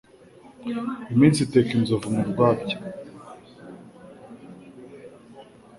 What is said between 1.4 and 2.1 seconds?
iteka inzovu